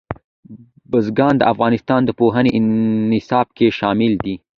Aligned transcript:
بزګان 0.91 1.33
د 1.37 1.43
افغانستان 1.53 2.01
د 2.05 2.09
پوهنې 2.19 2.51
نصاب 3.11 3.47
کې 3.57 3.67
شامل 3.79 4.13
دي. 4.25 4.35